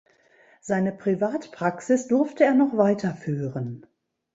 [0.61, 3.85] Seine Privatpraxis durfte er noch weiterführen.